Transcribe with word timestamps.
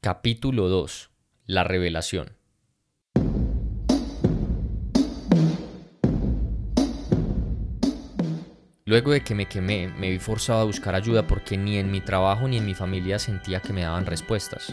Capítulo 0.00 0.68
2. 0.68 1.10
La 1.46 1.64
revelación. 1.64 2.36
Luego 8.84 9.10
de 9.10 9.22
que 9.22 9.34
me 9.34 9.46
quemé, 9.46 9.88
me 9.88 10.10
vi 10.10 10.20
forzado 10.20 10.60
a 10.60 10.64
buscar 10.64 10.94
ayuda 10.94 11.26
porque 11.26 11.56
ni 11.56 11.78
en 11.78 11.90
mi 11.90 12.00
trabajo 12.00 12.46
ni 12.46 12.58
en 12.58 12.64
mi 12.64 12.74
familia 12.74 13.18
sentía 13.18 13.58
que 13.58 13.72
me 13.72 13.82
daban 13.82 14.06
respuestas. 14.06 14.72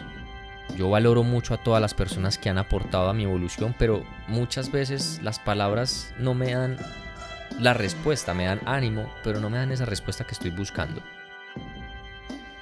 Yo 0.77 0.91
valoro 0.91 1.23
mucho 1.23 1.55
a 1.55 1.63
todas 1.63 1.81
las 1.81 1.95
personas 1.95 2.37
que 2.37 2.49
han 2.49 2.59
aportado 2.59 3.09
a 3.09 3.13
mi 3.15 3.23
evolución, 3.23 3.73
pero 3.79 4.05
muchas 4.27 4.71
veces 4.71 5.19
las 5.23 5.39
palabras 5.39 6.13
no 6.19 6.35
me 6.35 6.53
dan 6.53 6.77
la 7.59 7.73
respuesta, 7.73 8.35
me 8.35 8.45
dan 8.45 8.61
ánimo, 8.67 9.11
pero 9.23 9.39
no 9.39 9.49
me 9.49 9.57
dan 9.57 9.71
esa 9.71 9.85
respuesta 9.85 10.23
que 10.23 10.35
estoy 10.35 10.51
buscando. 10.51 11.01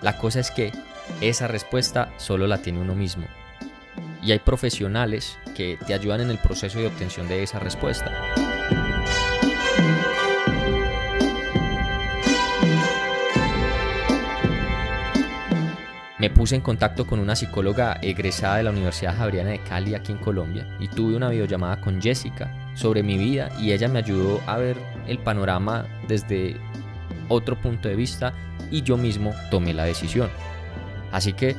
La 0.02 0.18
cosa 0.18 0.40
es 0.40 0.50
que 0.50 0.72
esa 1.22 1.48
respuesta 1.48 2.12
solo 2.18 2.48
la 2.48 2.60
tiene 2.60 2.80
uno 2.80 2.96
mismo. 2.96 3.26
Y 4.22 4.32
hay 4.32 4.40
profesionales 4.40 5.38
que 5.56 5.78
te 5.86 5.94
ayudan 5.94 6.22
en 6.22 6.30
el 6.30 6.38
proceso 6.38 6.80
de 6.80 6.88
obtención 6.88 7.28
de 7.28 7.44
esa 7.44 7.60
respuesta. 7.60 8.12
Me 16.24 16.30
puse 16.30 16.56
en 16.56 16.62
contacto 16.62 17.06
con 17.06 17.20
una 17.20 17.36
psicóloga 17.36 18.00
egresada 18.02 18.56
de 18.56 18.64
la 18.64 18.72
Universidad 18.72 19.18
Javeriana 19.18 19.50
de 19.50 19.60
Cali 19.60 19.94
aquí 19.94 20.14
en 20.14 20.20
Colombia 20.20 20.66
y 20.80 20.88
tuve 20.88 21.18
una 21.18 21.28
videollamada 21.28 21.82
con 21.82 22.02
Jessica 22.02 22.50
sobre 22.76 23.04
mi 23.04 23.18
vida 23.18 23.50
y 23.60 23.74
ella 23.74 23.90
me 23.90 24.00
ayudó 24.00 24.40
a 24.48 24.56
ver 24.56 24.78
el 25.06 25.20
panorama 25.20 25.86
desde 26.08 26.56
otro 27.28 27.60
punto 27.60 27.90
de 27.90 27.98
vista 27.98 28.32
y 28.72 28.84
yo 28.84 28.96
mismo 28.96 29.34
tomé 29.52 29.74
la 29.74 29.84
decisión. 29.84 30.30
Así 31.14 31.32
que 31.34 31.56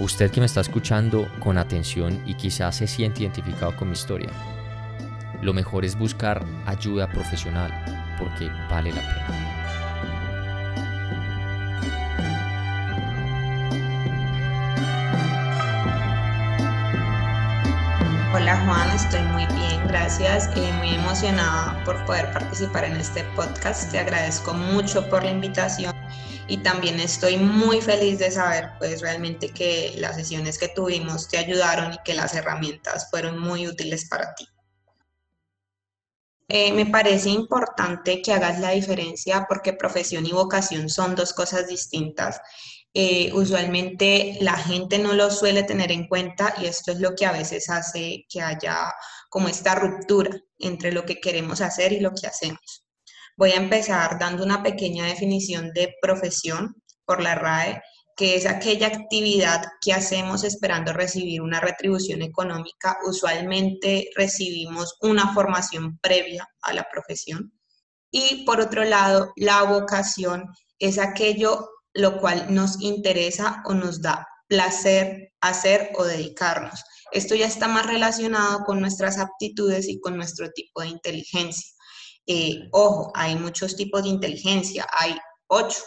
usted 0.00 0.32
que 0.32 0.40
me 0.40 0.46
está 0.46 0.60
escuchando 0.60 1.28
con 1.38 1.58
atención 1.58 2.20
y 2.26 2.34
quizás 2.34 2.74
se 2.74 2.88
siente 2.88 3.22
identificado 3.22 3.76
con 3.76 3.88
mi 3.88 3.92
historia, 3.92 4.30
lo 5.42 5.54
mejor 5.54 5.84
es 5.84 5.96
buscar 5.96 6.44
ayuda 6.66 7.08
profesional 7.08 7.72
porque 8.18 8.50
vale 8.68 8.92
la 8.92 9.00
pena. 9.00 9.46
Hola 18.34 18.56
Juan, 18.66 18.90
estoy 18.90 19.22
muy 19.22 19.46
bien, 19.46 19.86
gracias. 19.86 20.50
Eh, 20.56 20.72
muy 20.78 20.94
emocionada 20.94 21.80
por 21.84 22.04
poder 22.06 22.32
participar 22.32 22.84
en 22.84 22.96
este 22.96 23.22
podcast. 23.36 23.92
Te 23.92 24.00
agradezco 24.00 24.52
mucho 24.52 25.08
por 25.08 25.22
la 25.22 25.30
invitación 25.30 25.99
y 26.50 26.56
también 26.56 26.98
estoy 26.98 27.36
muy 27.36 27.80
feliz 27.80 28.18
de 28.18 28.32
saber 28.32 28.70
pues 28.80 29.00
realmente 29.00 29.50
que 29.50 29.94
las 29.98 30.16
sesiones 30.16 30.58
que 30.58 30.66
tuvimos 30.66 31.28
te 31.28 31.38
ayudaron 31.38 31.92
y 31.92 31.98
que 32.04 32.12
las 32.12 32.34
herramientas 32.34 33.08
fueron 33.08 33.38
muy 33.38 33.68
útiles 33.68 34.08
para 34.08 34.34
ti. 34.34 34.48
Eh, 36.48 36.72
me 36.72 36.86
parece 36.86 37.28
importante 37.28 38.20
que 38.20 38.32
hagas 38.32 38.58
la 38.58 38.70
diferencia 38.70 39.46
porque 39.48 39.74
profesión 39.74 40.26
y 40.26 40.32
vocación 40.32 40.88
son 40.88 41.14
dos 41.14 41.32
cosas 41.32 41.68
distintas. 41.68 42.40
Eh, 42.92 43.30
usualmente 43.32 44.36
la 44.40 44.56
gente 44.56 44.98
no 44.98 45.12
lo 45.12 45.30
suele 45.30 45.62
tener 45.62 45.92
en 45.92 46.08
cuenta 46.08 46.56
y 46.60 46.66
esto 46.66 46.90
es 46.90 46.98
lo 46.98 47.14
que 47.14 47.26
a 47.26 47.32
veces 47.32 47.70
hace 47.70 48.26
que 48.28 48.42
haya 48.42 48.92
como 49.28 49.46
esta 49.46 49.76
ruptura 49.76 50.36
entre 50.58 50.90
lo 50.90 51.04
que 51.04 51.20
queremos 51.20 51.60
hacer 51.60 51.92
y 51.92 52.00
lo 52.00 52.10
que 52.12 52.26
hacemos. 52.26 52.89
Voy 53.40 53.52
a 53.52 53.56
empezar 53.56 54.18
dando 54.18 54.44
una 54.44 54.62
pequeña 54.62 55.06
definición 55.06 55.72
de 55.72 55.94
profesión 56.02 56.74
por 57.06 57.22
la 57.22 57.36
RAE, 57.36 57.80
que 58.14 58.34
es 58.36 58.44
aquella 58.44 58.88
actividad 58.88 59.64
que 59.80 59.94
hacemos 59.94 60.44
esperando 60.44 60.92
recibir 60.92 61.40
una 61.40 61.58
retribución 61.58 62.20
económica. 62.20 62.98
Usualmente 63.02 64.10
recibimos 64.14 64.94
una 65.00 65.32
formación 65.32 65.98
previa 66.00 66.46
a 66.60 66.74
la 66.74 66.86
profesión. 66.92 67.50
Y 68.10 68.44
por 68.44 68.60
otro 68.60 68.84
lado, 68.84 69.32
la 69.36 69.62
vocación 69.62 70.44
es 70.78 70.98
aquello 70.98 71.66
lo 71.94 72.20
cual 72.20 72.54
nos 72.54 72.82
interesa 72.82 73.62
o 73.64 73.72
nos 73.72 74.02
da 74.02 74.28
placer 74.48 75.32
hacer 75.40 75.92
o 75.96 76.04
dedicarnos. 76.04 76.84
Esto 77.10 77.34
ya 77.34 77.46
está 77.46 77.68
más 77.68 77.86
relacionado 77.86 78.64
con 78.66 78.80
nuestras 78.80 79.18
aptitudes 79.18 79.88
y 79.88 79.98
con 79.98 80.18
nuestro 80.18 80.50
tipo 80.50 80.82
de 80.82 80.88
inteligencia. 80.88 81.79
Eh, 82.32 82.68
ojo, 82.70 83.10
hay 83.16 83.34
muchos 83.34 83.74
tipos 83.74 84.04
de 84.04 84.10
inteligencia, 84.10 84.86
hay 84.96 85.18
ocho 85.48 85.82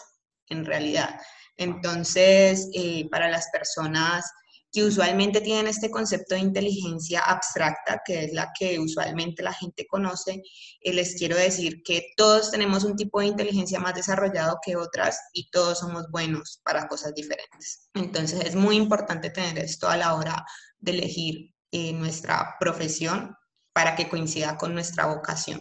en 0.49 0.65
realidad. 0.65 1.17
Entonces, 1.55 2.67
eh, 2.73 3.07
para 3.09 3.29
las 3.29 3.47
personas 3.49 4.29
que 4.69 4.83
usualmente 4.83 5.39
tienen 5.39 5.67
este 5.67 5.89
concepto 5.89 6.35
de 6.35 6.41
inteligencia 6.41 7.21
abstracta, 7.21 8.01
que 8.05 8.25
es 8.25 8.33
la 8.33 8.51
que 8.59 8.77
usualmente 8.77 9.41
la 9.41 9.53
gente 9.53 9.87
conoce, 9.87 10.41
eh, 10.81 10.93
les 10.93 11.15
quiero 11.15 11.37
decir 11.37 11.81
que 11.81 12.07
todos 12.17 12.51
tenemos 12.51 12.83
un 12.83 12.97
tipo 12.97 13.21
de 13.21 13.27
inteligencia 13.27 13.79
más 13.79 13.95
desarrollado 13.95 14.57
que 14.61 14.75
otras 14.75 15.17
y 15.31 15.49
todos 15.49 15.79
somos 15.79 16.11
buenos 16.11 16.59
para 16.65 16.89
cosas 16.89 17.15
diferentes. 17.15 17.89
Entonces, 17.93 18.41
es 18.41 18.55
muy 18.55 18.75
importante 18.75 19.29
tener 19.29 19.59
esto 19.59 19.87
a 19.87 19.95
la 19.95 20.13
hora 20.13 20.45
de 20.79 20.91
elegir 20.91 21.53
nuestra 21.71 22.57
profesión 22.59 23.33
para 23.71 23.95
que 23.95 24.09
coincida 24.09 24.57
con 24.57 24.73
nuestra 24.73 25.05
vocación. 25.05 25.59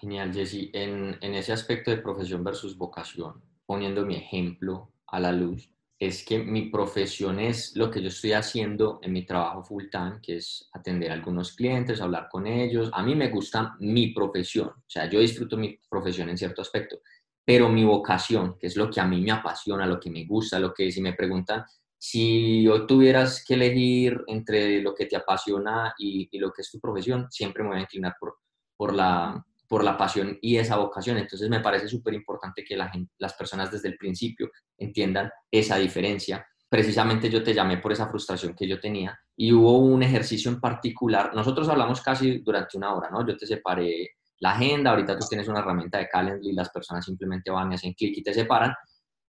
Genial, 0.00 0.32
Jessy. 0.32 0.70
En, 0.72 1.18
en 1.20 1.34
ese 1.34 1.52
aspecto 1.52 1.90
de 1.90 1.98
profesión 1.98 2.42
versus 2.42 2.78
vocación, 2.78 3.42
poniendo 3.66 4.06
mi 4.06 4.16
ejemplo 4.16 4.94
a 5.06 5.20
la 5.20 5.30
luz, 5.30 5.70
es 5.98 6.24
que 6.24 6.38
mi 6.38 6.70
profesión 6.70 7.38
es 7.38 7.76
lo 7.76 7.90
que 7.90 8.00
yo 8.00 8.08
estoy 8.08 8.32
haciendo 8.32 8.98
en 9.02 9.12
mi 9.12 9.26
trabajo 9.26 9.62
full 9.62 9.90
time, 9.90 10.18
que 10.22 10.36
es 10.36 10.70
atender 10.72 11.10
a 11.10 11.14
algunos 11.14 11.54
clientes, 11.54 12.00
hablar 12.00 12.28
con 12.30 12.46
ellos. 12.46 12.88
A 12.94 13.02
mí 13.02 13.14
me 13.14 13.28
gusta 13.28 13.76
mi 13.80 14.14
profesión, 14.14 14.68
o 14.68 14.88
sea, 14.88 15.04
yo 15.10 15.20
disfruto 15.20 15.58
mi 15.58 15.78
profesión 15.90 16.30
en 16.30 16.38
cierto 16.38 16.62
aspecto, 16.62 17.00
pero 17.44 17.68
mi 17.68 17.84
vocación, 17.84 18.56
que 18.58 18.68
es 18.68 18.76
lo 18.76 18.90
que 18.90 19.00
a 19.00 19.06
mí 19.06 19.20
me 19.20 19.32
apasiona, 19.32 19.84
lo 19.84 20.00
que 20.00 20.10
me 20.10 20.24
gusta, 20.24 20.58
lo 20.58 20.72
que 20.72 20.90
si 20.90 21.02
me 21.02 21.12
preguntan, 21.12 21.62
si 21.98 22.66
hoy 22.66 22.86
tuvieras 22.86 23.44
que 23.44 23.52
elegir 23.52 24.18
entre 24.28 24.80
lo 24.80 24.94
que 24.94 25.04
te 25.04 25.16
apasiona 25.16 25.92
y, 25.98 26.26
y 26.32 26.38
lo 26.38 26.50
que 26.50 26.62
es 26.62 26.70
tu 26.70 26.80
profesión, 26.80 27.26
siempre 27.30 27.62
me 27.62 27.68
voy 27.68 27.78
a 27.80 27.82
inclinar 27.82 28.16
por, 28.18 28.38
por 28.74 28.94
la, 28.94 29.44
por 29.70 29.84
la 29.84 29.96
pasión 29.96 30.36
y 30.42 30.56
esa 30.56 30.78
vocación. 30.78 31.16
Entonces 31.16 31.48
me 31.48 31.60
parece 31.60 31.86
súper 31.86 32.12
importante 32.14 32.64
que 32.64 32.76
la 32.76 32.90
las 33.18 33.34
personas 33.34 33.70
desde 33.70 33.88
el 33.88 33.96
principio 33.96 34.50
entiendan 34.76 35.30
esa 35.48 35.76
diferencia. 35.76 36.44
Precisamente 36.68 37.30
yo 37.30 37.40
te 37.44 37.54
llamé 37.54 37.78
por 37.78 37.92
esa 37.92 38.08
frustración 38.08 38.56
que 38.56 38.66
yo 38.66 38.80
tenía 38.80 39.16
y 39.36 39.52
hubo 39.52 39.78
un 39.78 40.02
ejercicio 40.02 40.50
en 40.50 40.60
particular. 40.60 41.32
Nosotros 41.36 41.68
hablamos 41.68 42.02
casi 42.02 42.38
durante 42.38 42.76
una 42.78 42.92
hora, 42.92 43.10
¿no? 43.10 43.24
Yo 43.24 43.36
te 43.36 43.46
separé 43.46 44.08
la 44.40 44.54
agenda, 44.54 44.90
ahorita 44.90 45.16
tú 45.16 45.24
tienes 45.28 45.46
una 45.46 45.60
herramienta 45.60 45.98
de 45.98 46.08
Calendly 46.08 46.52
las 46.52 46.70
personas 46.70 47.04
simplemente 47.04 47.52
van 47.52 47.70
y 47.70 47.76
hacen 47.76 47.92
clic 47.92 48.18
y 48.18 48.24
te 48.24 48.34
separan, 48.34 48.74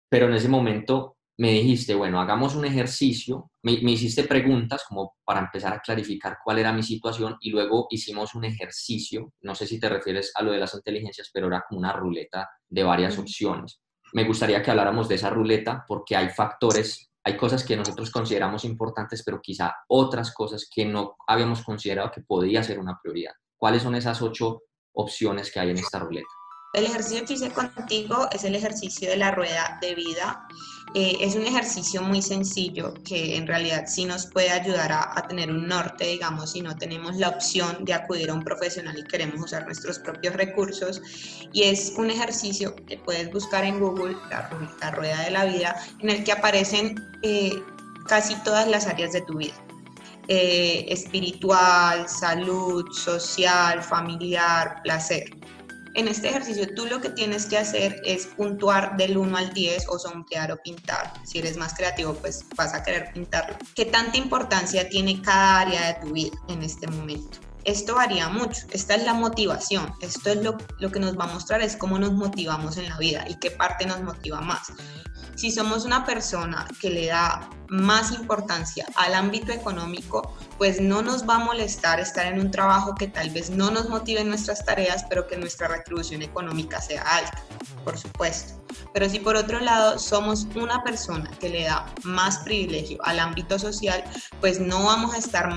pero 0.07 0.27
en 0.27 0.35
ese 0.35 0.49
momento 0.49 1.16
me 1.37 1.51
dijiste, 1.51 1.93
bueno, 1.93 2.19
hagamos 2.19 2.55
un 2.55 2.65
ejercicio, 2.65 3.51
me, 3.61 3.73
hiciste 3.73 4.23
preguntas 4.23 4.83
como 4.87 5.17
para 5.23 5.39
empezar 5.39 5.71
a 5.71 5.79
clarificar 5.79 6.39
cuál 6.43 6.57
era 6.57 6.73
mi 6.73 6.81
situación 6.81 7.37
y 7.39 7.51
luego 7.51 7.87
hicimos 7.91 8.33
un 8.33 8.45
ejercicio, 8.45 9.33
no 9.41 9.53
sé 9.53 9.67
si 9.67 9.79
te 9.79 9.87
refieres 9.87 10.31
a 10.33 10.41
lo 10.41 10.51
de 10.51 10.57
las 10.57 10.73
inteligencias, 10.73 11.29
pero 11.31 11.47
era 11.47 11.63
como 11.67 11.79
una 11.79 11.93
ruleta 11.93 12.49
de 12.67 12.83
varias 12.83 13.19
opciones. 13.19 13.79
Me 14.13 14.23
gustaría 14.23 14.63
que 14.63 14.71
habláramos 14.71 15.07
de 15.07 15.15
esa 15.15 15.29
ruleta 15.29 15.85
porque 15.87 16.15
hay 16.15 16.29
factores, 16.29 17.11
hay 17.23 17.37
cosas 17.37 17.63
que 17.63 17.77
nosotros 17.77 18.09
consideramos 18.09 18.65
importantes, 18.65 19.21
pero 19.23 19.39
quizá 19.39 19.75
otras 19.89 20.33
cosas 20.33 20.67
que 20.73 20.85
no 20.85 21.17
habíamos 21.27 21.61
considerado 21.61 22.09
que 22.09 22.21
podía 22.21 22.63
ser 22.63 22.79
una 22.79 22.97
prioridad. 22.99 23.33
¿Cuáles 23.55 23.83
son 23.83 23.93
esas 23.93 24.21
ocho 24.23 24.63
opciones 24.93 25.51
que 25.51 25.59
hay 25.59 25.69
en 25.69 25.77
esta 25.77 25.99
ruleta? 25.99 26.36
El 26.73 26.85
ejercicio 26.85 27.25
que 27.25 27.33
hice 27.33 27.49
contigo 27.51 28.27
es 28.31 28.43
el 28.43 28.55
ejercicio 28.55 29.09
de 29.09 29.17
la 29.17 29.31
rueda 29.31 29.79
de 29.81 29.95
vida 29.95 30.47
eh, 30.93 31.17
es 31.19 31.35
un 31.35 31.45
ejercicio 31.45 32.01
muy 32.01 32.21
sencillo 32.21 32.93
que 33.03 33.35
en 33.35 33.45
realidad 33.45 33.83
sí 33.87 34.05
nos 34.05 34.25
puede 34.25 34.49
ayudar 34.49 34.91
a, 34.91 35.27
tener 35.27 35.51
un 35.51 35.67
norte, 35.67 36.07
digamos, 36.07 36.51
si 36.51 36.61
no 36.61 36.77
tenemos 36.77 37.17
la 37.17 37.29
opción 37.29 37.83
de 37.83 37.93
acudir 37.93 38.29
a 38.29 38.33
un 38.33 38.43
profesional 38.43 38.97
y 38.97 39.03
queremos 39.03 39.41
usar 39.41 39.65
nuestros 39.65 39.99
propios 39.99 40.35
recursos. 40.35 41.01
Y 41.51 41.63
es 41.63 41.93
un 41.97 42.09
ejercicio 42.09 42.75
que 42.87 42.97
puedes 42.97 43.31
buscar 43.31 43.65
en 43.65 43.79
Google, 43.79 44.15
la, 44.29 44.91
rueda 44.91 45.21
de 45.23 45.31
la 45.31 45.45
vida, 45.45 45.75
en 45.99 46.09
el 46.09 46.23
que 46.23 46.31
aparecen 46.31 46.95
eh, 47.21 47.61
casi 48.07 48.35
todas 48.43 48.67
las 48.67 48.87
áreas 48.87 49.11
de 49.11 49.21
tu 49.21 49.37
vida. 49.37 49.55
Eh, 50.29 50.85
espiritual, 50.89 52.07
salud, 52.07 52.85
social, 52.91 53.83
familiar, 53.83 54.81
placer. 54.83 55.29
En 55.97 56.07
este 56.07 56.29
ejercicio 56.29 56.75
tú 56.75 56.85
lo 56.85 57.01
que 57.01 57.09
tienes 57.09 57.47
que 57.47 57.57
hacer 57.57 57.99
es 58.05 58.27
puntuar 58.27 58.97
del 58.97 59.17
1 59.17 59.35
al 59.35 59.51
10 59.51 59.87
o 59.89 59.97
sombrear 59.97 60.51
o 60.51 60.61
pintar. 60.61 61.11
Si 61.25 61.39
eres 61.39 61.57
más 61.57 61.73
creativo, 61.73 62.13
pues 62.13 62.45
vas 62.55 62.75
a 62.75 62.83
querer 62.83 63.11
pintarlo. 63.13 63.57
¿Qué 63.73 63.85
tanta 63.85 64.15
importancia 64.15 64.87
tiene 64.89 65.19
cada 65.23 65.61
área 65.61 65.87
de 65.87 66.05
tu 66.05 66.13
vida 66.13 66.37
en 66.49 66.61
este 66.61 66.85
momento? 66.85 67.39
Esto 67.63 67.95
varía 67.95 68.29
mucho. 68.29 68.67
Esta 68.69 68.93
es 68.93 69.05
la 69.05 69.15
motivación. 69.15 69.91
Esto 69.99 70.29
es 70.29 70.43
lo, 70.43 70.59
lo 70.77 70.91
que 70.91 70.99
nos 70.99 71.17
va 71.17 71.23
a 71.23 71.33
mostrar, 71.33 71.61
es 71.63 71.75
cómo 71.75 71.97
nos 71.97 72.13
motivamos 72.13 72.77
en 72.77 72.89
la 72.89 72.97
vida 72.99 73.25
y 73.27 73.39
qué 73.39 73.49
parte 73.49 73.87
nos 73.87 73.99
motiva 74.03 74.39
más. 74.39 74.71
Si 75.33 75.51
somos 75.51 75.83
una 75.83 76.05
persona 76.05 76.67
que 76.79 76.91
le 76.91 77.07
da 77.07 77.49
más 77.69 78.11
importancia 78.11 78.85
al 78.95 79.15
ámbito 79.15 79.51
económico, 79.51 80.36
pues 80.57 80.81
no 80.81 81.01
nos 81.01 81.27
va 81.27 81.35
a 81.35 81.39
molestar 81.39 81.99
estar 81.99 82.25
en 82.25 82.39
un 82.39 82.51
trabajo 82.51 82.95
que 82.95 83.07
tal 83.07 83.29
vez 83.29 83.49
no 83.49 83.71
nos 83.71 83.89
motive 83.89 84.21
en 84.21 84.29
nuestras 84.29 84.65
tareas, 84.65 85.05
pero 85.09 85.27
que 85.27 85.37
nuestra 85.37 85.67
retribución 85.67 86.21
económica 86.21 86.81
sea 86.81 87.01
alta, 87.01 87.43
por 87.83 87.97
supuesto. 87.97 88.61
Pero 88.93 89.09
si 89.09 89.19
por 89.19 89.35
otro 89.35 89.59
lado 89.59 89.99
somos 89.99 90.47
una 90.55 90.83
persona 90.83 91.29
que 91.39 91.49
le 91.49 91.63
da 91.63 91.85
más 92.03 92.39
privilegio 92.39 92.97
al 93.03 93.19
ámbito 93.19 93.59
social, 93.59 94.03
pues 94.41 94.59
no 94.59 94.83
vamos 94.83 95.13
a 95.13 95.17
estar 95.17 95.49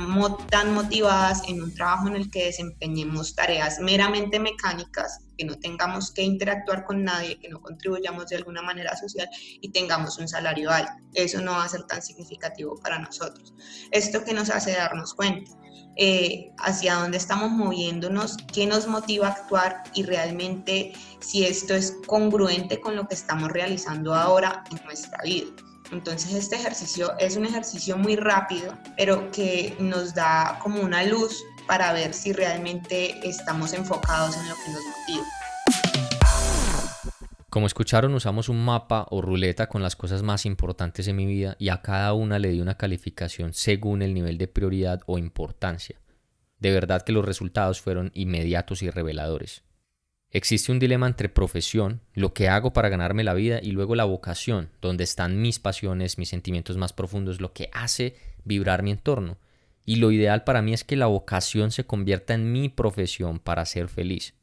tan 0.50 0.74
motivadas 0.74 1.42
en 1.48 1.62
un 1.62 1.74
trabajo 1.74 2.08
en 2.08 2.16
el 2.16 2.30
que 2.30 2.46
desempeñemos 2.46 3.34
tareas 3.34 3.80
meramente 3.80 4.38
mecánicas, 4.38 5.20
que 5.40 5.46
no 5.46 5.58
tengamos 5.58 6.10
que 6.10 6.20
interactuar 6.20 6.84
con 6.84 7.02
nadie, 7.02 7.38
que 7.38 7.48
no 7.48 7.62
contribuyamos 7.62 8.26
de 8.26 8.36
alguna 8.36 8.60
manera 8.60 8.94
social 8.94 9.26
y 9.62 9.70
tengamos 9.70 10.18
un 10.18 10.28
salario 10.28 10.70
alto. 10.70 10.92
Eso 11.14 11.40
no 11.40 11.52
va 11.52 11.64
a 11.64 11.68
ser 11.68 11.84
tan 11.84 12.02
significativo 12.02 12.76
para 12.76 12.98
nosotros. 12.98 13.54
Esto 13.90 14.22
que 14.22 14.34
nos 14.34 14.50
hace 14.50 14.72
darnos 14.72 15.14
cuenta 15.14 15.50
eh, 15.96 16.52
hacia 16.58 16.96
dónde 16.96 17.16
estamos 17.16 17.52
moviéndonos, 17.52 18.36
qué 18.52 18.66
nos 18.66 18.86
motiva 18.86 19.28
a 19.28 19.30
actuar 19.30 19.82
y 19.94 20.02
realmente 20.02 20.92
si 21.20 21.46
esto 21.46 21.74
es 21.74 21.96
congruente 22.06 22.78
con 22.78 22.94
lo 22.94 23.08
que 23.08 23.14
estamos 23.14 23.50
realizando 23.50 24.14
ahora 24.14 24.62
en 24.70 24.84
nuestra 24.84 25.22
vida. 25.24 25.48
Entonces 25.90 26.34
este 26.34 26.56
ejercicio 26.56 27.16
es 27.18 27.36
un 27.36 27.46
ejercicio 27.46 27.96
muy 27.96 28.14
rápido, 28.16 28.76
pero 28.98 29.30
que 29.30 29.74
nos 29.80 30.14
da 30.14 30.58
como 30.62 30.82
una 30.82 31.02
luz 31.04 31.42
para 31.66 31.92
ver 31.92 32.14
si 32.14 32.32
realmente 32.32 33.26
estamos 33.28 33.72
enfocados 33.72 34.36
en 34.36 34.48
lo 34.48 34.54
que 34.54 34.70
nos 34.70 34.82
motiva. 34.84 35.26
Como 37.50 37.66
escucharon, 37.66 38.14
usamos 38.14 38.48
un 38.48 38.64
mapa 38.64 39.06
o 39.10 39.20
ruleta 39.22 39.68
con 39.68 39.82
las 39.82 39.96
cosas 39.96 40.22
más 40.22 40.46
importantes 40.46 41.08
en 41.08 41.16
mi 41.16 41.26
vida 41.26 41.56
y 41.58 41.70
a 41.70 41.82
cada 41.82 42.12
una 42.12 42.38
le 42.38 42.50
di 42.50 42.60
una 42.60 42.76
calificación 42.76 43.54
según 43.54 44.02
el 44.02 44.14
nivel 44.14 44.38
de 44.38 44.46
prioridad 44.46 45.00
o 45.06 45.18
importancia. 45.18 45.96
De 46.60 46.70
verdad 46.70 47.02
que 47.02 47.10
los 47.10 47.24
resultados 47.24 47.80
fueron 47.80 48.12
inmediatos 48.14 48.82
y 48.82 48.90
reveladores. 48.90 49.64
Existe 50.30 50.70
un 50.70 50.78
dilema 50.78 51.08
entre 51.08 51.28
profesión, 51.28 52.02
lo 52.14 52.32
que 52.34 52.48
hago 52.48 52.72
para 52.72 52.88
ganarme 52.88 53.24
la 53.24 53.34
vida, 53.34 53.58
y 53.60 53.72
luego 53.72 53.96
la 53.96 54.04
vocación, 54.04 54.70
donde 54.80 55.02
están 55.02 55.42
mis 55.42 55.58
pasiones, 55.58 56.18
mis 56.18 56.28
sentimientos 56.28 56.76
más 56.76 56.92
profundos, 56.92 57.40
lo 57.40 57.52
que 57.52 57.68
hace 57.72 58.14
vibrar 58.44 58.84
mi 58.84 58.92
entorno. 58.92 59.38
Y 59.84 59.96
lo 59.96 60.12
ideal 60.12 60.44
para 60.44 60.62
mí 60.62 60.72
es 60.72 60.84
que 60.84 60.96
la 60.96 61.06
vocación 61.06 61.70
se 61.70 61.84
convierta 61.84 62.34
en 62.34 62.52
mi 62.52 62.68
profesión 62.68 63.38
para 63.38 63.64
ser 63.64 63.88
feliz. 63.88 64.34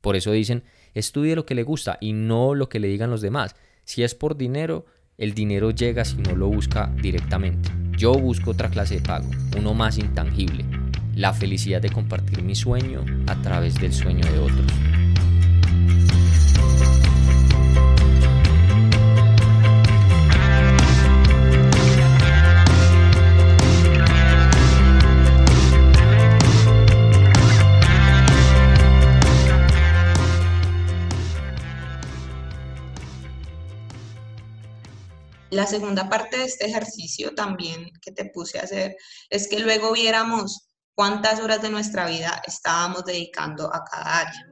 Por 0.00 0.16
eso 0.16 0.32
dicen, 0.32 0.64
estudie 0.94 1.36
lo 1.36 1.44
que 1.44 1.54
le 1.54 1.62
gusta 1.62 1.98
y 2.00 2.12
no 2.12 2.54
lo 2.54 2.68
que 2.68 2.80
le 2.80 2.88
digan 2.88 3.10
los 3.10 3.20
demás. 3.20 3.56
Si 3.84 4.02
es 4.02 4.14
por 4.14 4.36
dinero, 4.36 4.86
el 5.16 5.34
dinero 5.34 5.70
llega 5.70 6.04
si 6.04 6.16
no 6.16 6.36
lo 6.36 6.46
busca 6.48 6.92
directamente. 7.02 7.70
Yo 7.96 8.12
busco 8.12 8.52
otra 8.52 8.70
clase 8.70 8.96
de 8.96 9.00
pago, 9.00 9.28
uno 9.56 9.74
más 9.74 9.98
intangible, 9.98 10.64
la 11.16 11.34
felicidad 11.34 11.82
de 11.82 11.90
compartir 11.90 12.42
mi 12.42 12.54
sueño 12.54 13.04
a 13.26 13.42
través 13.42 13.74
del 13.74 13.92
sueño 13.92 14.24
de 14.30 14.38
otros. 14.38 14.72
La 35.50 35.66
segunda 35.66 36.08
parte 36.08 36.38
de 36.38 36.44
este 36.44 36.66
ejercicio 36.66 37.34
también 37.34 37.90
que 38.02 38.12
te 38.12 38.26
puse 38.26 38.58
a 38.58 38.62
hacer 38.62 38.96
es 39.30 39.48
que 39.48 39.60
luego 39.60 39.92
viéramos 39.92 40.68
cuántas 40.94 41.40
horas 41.40 41.62
de 41.62 41.70
nuestra 41.70 42.06
vida 42.06 42.42
estábamos 42.46 43.04
dedicando 43.04 43.74
a 43.74 43.82
cada 43.84 44.20
área. 44.20 44.46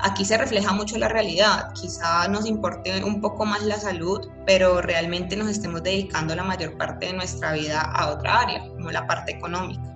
Aquí 0.00 0.24
se 0.24 0.38
refleja 0.38 0.72
mucho 0.72 0.96
la 0.96 1.08
realidad, 1.08 1.72
quizá 1.74 2.28
nos 2.28 2.46
importe 2.46 3.02
un 3.02 3.20
poco 3.20 3.44
más 3.44 3.62
la 3.64 3.80
salud, 3.80 4.28
pero 4.46 4.80
realmente 4.80 5.36
nos 5.36 5.48
estemos 5.48 5.82
dedicando 5.82 6.34
la 6.36 6.44
mayor 6.44 6.78
parte 6.78 7.06
de 7.06 7.14
nuestra 7.14 7.52
vida 7.52 7.80
a 7.80 8.10
otra 8.10 8.40
área, 8.40 8.60
como 8.68 8.90
la 8.90 9.06
parte 9.06 9.32
económica 9.32 9.87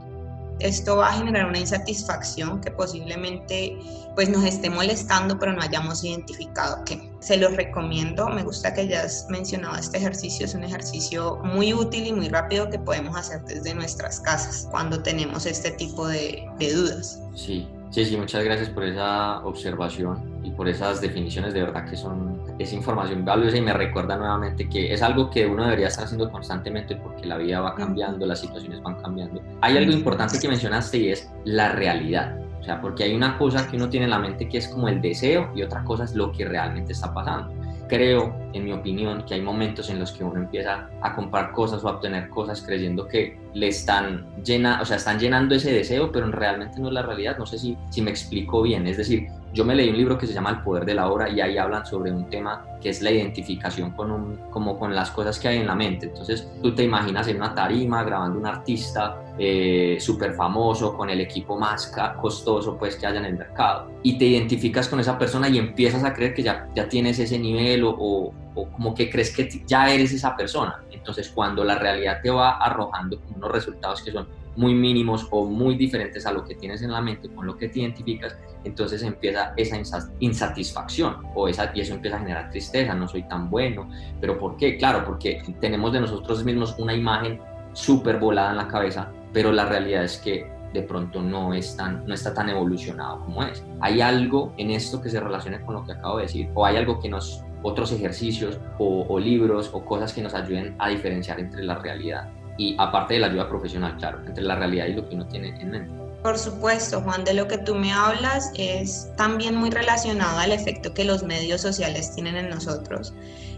esto 0.63 0.97
va 0.97 1.09
a 1.09 1.13
generar 1.13 1.47
una 1.47 1.59
insatisfacción 1.59 2.61
que 2.61 2.71
posiblemente 2.71 3.79
pues 4.15 4.29
nos 4.29 4.45
esté 4.45 4.71
molestando, 4.71 5.39
pero 5.39 5.53
no 5.53 5.63
hayamos 5.63 6.05
identificado 6.05 6.85
qué. 6.85 7.11
Se 7.21 7.37
los 7.37 7.57
recomiendo, 7.57 8.29
me 8.29 8.43
gusta 8.43 8.75
que 8.75 8.83
hayas 8.83 9.27
mencionado 9.31 9.77
este 9.77 9.99
ejercicio, 9.99 10.47
es 10.47 10.55
un 10.55 10.65
ejercicio 10.65 11.41
muy 11.45 11.73
útil 11.73 12.07
y 12.07 12.13
muy 12.13 12.29
rápido 12.29 12.69
que 12.69 12.79
podemos 12.79 13.17
hacer 13.17 13.43
desde 13.45 13.75
nuestras 13.75 14.21
casas 14.21 14.69
cuando 14.71 15.03
tenemos 15.03 15.47
este 15.47 15.71
tipo 15.73 16.07
de, 16.07 16.45
de 16.59 16.73
dudas. 16.73 17.21
Sí, 17.35 17.69
sí, 17.91 18.05
sí, 18.05 18.17
muchas 18.17 18.45
gracias 18.45 18.69
por 18.71 18.85
esa 18.85 19.45
observación 19.45 20.41
y 20.45 20.51
por 20.51 20.69
esas 20.69 21.01
definiciones 21.01 21.55
de 21.55 21.63
verdad 21.63 21.89
que 21.89 21.97
son 21.97 22.42
es 22.59 22.73
información 22.73 23.25
valiosa 23.25 23.57
y 23.57 23.61
me 23.61 23.73
recuerda 23.73 24.17
nuevamente 24.17 24.69
que 24.69 24.93
es 24.93 25.03
algo 25.03 25.31
que 25.31 25.47
uno 25.47 25.65
debería 25.65 25.89
estar 25.89 26.05
haciendo 26.05 26.31
constantemente 26.31 26.97
porque 26.97 27.27
la 27.27 27.39
vida 27.39 27.61
va 27.61 27.75
cambiando, 27.75 28.27
las 28.27 28.41
situaciones 28.41 28.83
van 28.83 29.01
cambiando. 29.01 29.43
Hay 29.61 29.77
algo 29.77 29.93
importante 29.93 30.39
que 30.39 30.49
mencionaste 30.49 30.99
y 30.99 31.09
es 31.11 31.31
la 31.45 31.73
realidad. 31.73 32.39
O 32.61 32.65
sea, 32.65 32.81
porque 32.81 33.03
hay 33.05 33.15
una 33.15 33.37
cosa 33.39 33.67
que 33.69 33.77
uno 33.77 33.89
tiene 33.89 34.05
en 34.05 34.11
la 34.11 34.21
mente 34.21 34.49
que 34.49 34.59
es 34.59 34.69
como 34.69 34.89
el 34.89 35.01
deseo 35.01 35.51
y 35.55 35.63
otra 35.63 35.83
cosa 35.83 36.05
es 36.05 36.15
lo 36.15 36.31
que 36.31 36.45
realmente 36.45 36.93
está 36.93 37.13
pasando. 37.13 37.53
Creo, 37.89 38.35
en 38.53 38.65
mi 38.65 38.73
opinión, 38.73 39.25
que 39.27 39.35
hay 39.35 39.43
momentos 39.43 39.91
en 39.91 39.99
los 39.99 40.13
que 40.13 40.23
uno 40.23 40.37
empieza 40.37 40.89
a 41.01 41.15
comprar 41.15 41.51
cosas 41.51 41.83
o 41.83 41.89
a 41.89 41.93
obtener 41.93 42.29
cosas 42.29 42.63
creyendo 42.63 43.09
que 43.09 43.37
le 43.55 43.69
están, 43.69 44.27
llena, 44.45 44.81
o 44.81 44.85
sea, 44.85 44.97
están 44.97 45.19
llenando 45.19 45.55
ese 45.55 45.73
deseo, 45.73 46.11
pero 46.11 46.31
realmente 46.31 46.81
no 46.81 46.89
es 46.89 46.95
la 46.95 47.03
realidad. 47.03 47.37
No 47.39 47.47
sé 47.47 47.59
si, 47.59 47.77
si 47.91 48.03
me 48.03 48.11
explico 48.11 48.63
bien. 48.63 48.87
Es 48.87 48.97
decir, 48.97 49.29
yo 49.53 49.65
me 49.65 49.75
leí 49.75 49.91
un 49.91 49.99
libro 49.99 50.17
que 50.17 50.27
se 50.27 50.33
llama 50.33 50.51
El 50.51 50.63
poder 50.63 50.85
de 50.87 50.95
la 50.95 51.11
obra 51.11 51.29
y 51.29 51.41
ahí 51.41 51.59
hablan 51.59 51.85
sobre 51.85 52.11
un 52.11 52.29
tema 52.31 52.65
que 52.81 52.89
es 52.89 53.03
la 53.03 53.11
identificación 53.11 53.91
con, 53.91 54.11
un, 54.11 54.37
como 54.51 54.79
con 54.79 54.95
las 54.95 55.11
cosas 55.11 55.39
que 55.39 55.49
hay 55.49 55.59
en 55.59 55.67
la 55.67 55.75
mente. 55.75 56.07
Entonces 56.07 56.51
tú 56.63 56.75
te 56.75 56.83
imaginas 56.83 57.29
en 57.29 57.37
una 57.37 57.55
tarima 57.55 58.03
grabando 58.03 58.39
un 58.39 58.47
artista 58.47 59.23
eh, 59.39 59.99
súper 60.01 60.35
famoso 60.35 60.97
con 60.97 61.11
el 61.11 61.21
equipo 61.21 61.59
más 61.59 61.93
costoso 62.21 62.77
pues 62.77 62.97
que 62.97 63.07
haya 63.07 63.19
en 63.19 63.27
el 63.27 63.39
mercado 63.39 63.91
y 64.03 64.19
te 64.19 64.25
identificas 64.27 64.89
con 64.89 65.01
esa 65.01 65.19
persona 65.19 65.49
y 65.49 65.59
empiezas 65.59 66.05
a 66.05 66.13
creer 66.13 66.35
que 66.35 66.43
ya, 66.43 66.69
ya 66.75 66.89
tienes 66.89 67.19
ese 67.19 67.39
nivel 67.39 67.85
o, 67.85 68.33
o, 68.55 68.69
como 68.71 68.95
que 68.95 69.11
crees 69.11 69.35
que 69.35 69.49
ya 69.67 69.93
eres 69.93 70.13
esa 70.13 70.37
persona. 70.37 70.83
Entonces 70.91 71.31
cuando 71.31 71.65
la 71.65 71.77
realidad 71.77 72.21
te 72.23 72.31
va 72.31 72.59
arrojando 72.59 73.21
unos 73.35 73.51
resultados 73.51 74.03
que 74.03 74.13
son 74.13 74.29
muy 74.57 74.75
mínimos 74.75 75.27
o 75.31 75.47
muy 75.47 75.77
diferentes 75.77 76.27
a 76.27 76.33
lo 76.33 76.45
que 76.45 76.55
tienes 76.55 76.83
en 76.83 76.93
la 76.93 77.01
mente, 77.01 77.29
con 77.31 77.47
lo 77.47 77.57
que 77.57 77.69
te 77.69 77.81
identificas, 77.81 78.37
entonces 78.65 79.03
empieza 79.03 79.55
esa 79.57 79.79
insatisfacción 80.21 81.17
o 81.35 81.49
esa, 81.49 81.73
y 81.75 81.81
eso 81.81 81.95
empieza 81.95 82.17
a 82.17 82.21
generar 82.21 82.51
tristeza, 82.51 82.95
no 82.95 83.09
soy 83.09 83.23
tan 83.25 83.51
bueno, 83.51 83.89
pero 84.21 84.39
¿por 84.39 84.57
qué? 84.57 84.77
Claro, 84.77 85.05
porque 85.05 85.43
tenemos 85.61 85.93
de 85.93 86.01
nosotros 86.01 86.45
mismos 86.45 86.75
una 86.79 86.95
imagen 86.95 87.41
súper 87.73 88.19
volada 88.19 88.51
en 88.51 88.59
la 88.59 88.69
cabeza, 88.69 89.11
pero 89.33 89.53
la 89.53 89.65
realidad 89.65 90.05
es 90.05 90.19
que 90.19 90.47
de 90.73 90.83
pronto 90.83 91.21
no, 91.21 91.53
es 91.55 91.77
tan, 91.77 92.07
no 92.07 92.15
está 92.15 92.33
tan 92.33 92.49
evolucionado 92.49 93.21
como 93.21 93.43
es. 93.43 93.63
Hay 93.81 94.01
algo 94.01 94.55
en 94.57 94.71
esto 94.71 95.03
que 95.03 95.11
se 95.11 95.21
relacione 95.21 95.61
con 95.63 95.75
lo 95.75 95.85
que 95.85 95.93
acabo 95.93 96.17
de 96.17 96.25
decir, 96.25 96.51
o 96.55 96.65
hay 96.65 96.77
algo 96.77 97.01
que 97.01 97.09
nos, 97.09 97.45
otros 97.63 97.93
ejercicios 97.93 98.59
o, 98.79 99.19
libros 99.19 99.71
o 99.73 99.85
cosas 99.85 100.13
que 100.13 100.23
nos 100.23 100.35
ayuden 100.35 100.75
a 100.79 100.89
diferenciar 100.89 101.41
entre 101.41 101.63
la 101.63 101.79
realidad 101.79 102.29
y 102.59 102.77
aparte 102.79 103.15
de 103.15 103.21
la 103.21 103.29
ayuda 103.29 103.49
profesional, 103.49 103.97
claro, 103.97 104.21
entre 104.27 104.45
la 104.45 104.57
realidad 104.57 104.87
y 104.87 104.95
lo 104.95 105.09
que 105.09 105.15
uno 105.15 105.27
tiene 105.27 105.49
en 105.61 105.71
mente. 105.71 105.95
Por 106.23 106.39
supuesto, 106.39 107.01
Juan, 107.01 107.25
de 107.25 107.35
lo 107.35 107.49
que 107.49 107.59
tú 107.59 107.75
me 107.75 107.93
hablas 107.93 108.53
es 108.55 109.11
también 109.17 109.57
muy 109.57 109.71
relacionado 109.71 110.39
al 110.39 110.53
efecto 110.53 110.95
que 110.95 111.05
los 111.05 111.25
medios 111.25 111.61
sociales 111.61 112.15
tienen 112.15 112.37
en 112.37 112.49
nosotros. 112.49 113.13